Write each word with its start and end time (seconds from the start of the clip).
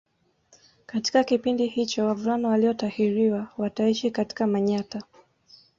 Katika 0.85 1.23
kipindi 1.23 1.67
hicho 1.67 2.05
wavulana 2.05 2.47
waliotahiriwa 2.47 3.47
wataishi 3.57 4.11
katika 4.11 4.47
Manyatta 4.47 5.01